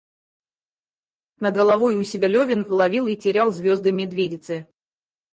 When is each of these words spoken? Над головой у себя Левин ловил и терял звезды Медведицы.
Над 1.39 1.55
головой 1.55 1.95
у 1.95 2.03
себя 2.03 2.27
Левин 2.27 2.65
ловил 2.67 3.05
и 3.05 3.15
терял 3.15 3.51
звезды 3.51 3.91
Медведицы. 3.91 4.65